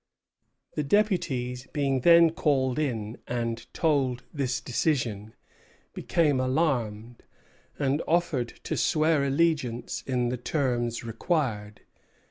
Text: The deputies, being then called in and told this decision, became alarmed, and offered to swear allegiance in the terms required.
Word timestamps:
The 0.73 0.81
deputies, 0.81 1.67
being 1.73 1.99
then 1.99 2.31
called 2.31 2.79
in 2.79 3.19
and 3.27 3.71
told 3.71 4.23
this 4.33 4.59
decision, 4.59 5.35
became 5.93 6.39
alarmed, 6.39 7.21
and 7.77 8.01
offered 8.07 8.47
to 8.63 8.75
swear 8.75 9.23
allegiance 9.23 10.03
in 10.07 10.29
the 10.29 10.37
terms 10.37 11.03
required. 11.03 11.81